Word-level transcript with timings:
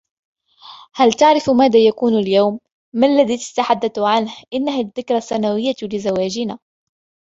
"هل 0.99 1.13
تعرف 1.13 1.49
ماذا 1.49 1.79
يكون 1.79 2.13
اليوم 2.15 2.59
؟""ما 2.99 3.07
الذي 3.07 3.37
تتحدث 3.37 3.99
عنهُ 3.99 4.33
""إنها 4.55 4.79
الذكرى 4.81 5.17
السنوية 5.17 5.73
لزواجنا!" 5.83 6.59